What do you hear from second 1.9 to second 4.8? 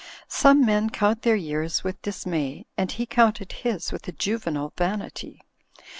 dismay, and he counted his with a juvenile